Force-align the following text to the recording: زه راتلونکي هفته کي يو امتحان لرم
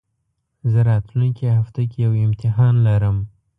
زه 0.71 0.79
راتلونکي 0.89 1.45
هفته 1.57 1.81
کي 1.91 1.99
يو 2.05 2.11
امتحان 2.25 2.73
لرم 2.87 3.17